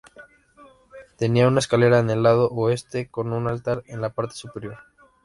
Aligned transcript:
Tenía 1.15 1.47
una 1.47 1.59
escalera 1.59 1.99
en 1.99 2.09
el 2.09 2.23
lado 2.23 2.49
oeste 2.49 3.11
con 3.11 3.33
un 3.33 3.47
altar 3.47 3.83
en 3.85 4.01
la 4.01 4.09
parte 4.09 4.33
superior. 4.33 4.79